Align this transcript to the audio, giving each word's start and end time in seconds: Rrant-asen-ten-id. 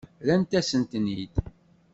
Rrant-asen-ten-id. 0.23 1.33